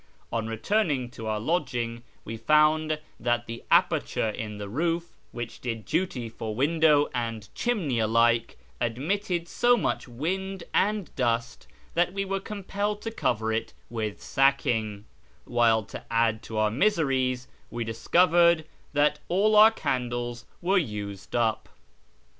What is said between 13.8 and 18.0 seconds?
with sacking; while to add to our miseries we